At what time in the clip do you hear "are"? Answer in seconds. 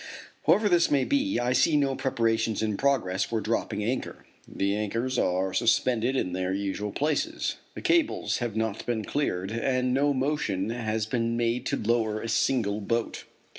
5.19-5.53